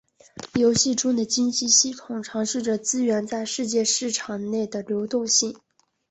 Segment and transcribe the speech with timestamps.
[0.55, 5.59] 游戏中的经济系统尝试着资源在世界市场内的流动性。